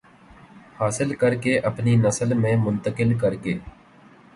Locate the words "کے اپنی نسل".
1.35-2.33